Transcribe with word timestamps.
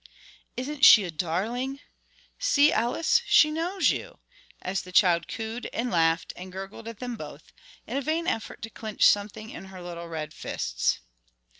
"Isn't 0.57 0.83
she 0.83 1.03
a 1.03 1.11
darling? 1.11 1.79
See, 2.39 2.71
Ellis, 2.73 3.21
she 3.27 3.51
knows 3.51 3.91
you," 3.91 4.17
as 4.59 4.81
the 4.81 4.91
child 4.91 5.27
cooed 5.27 5.69
and 5.73 5.91
laughed 5.91 6.33
and 6.35 6.51
gurgled 6.51 6.87
at 6.87 6.97
them 6.97 7.15
both, 7.15 7.53
in 7.85 7.97
a 7.97 8.01
vain 8.01 8.25
effort 8.25 8.63
to 8.63 8.71
clinch 8.71 9.05
something 9.05 9.51
in 9.51 9.65
her 9.65 9.79
little 9.83 10.07
red 10.07 10.33
fists. 10.33 11.01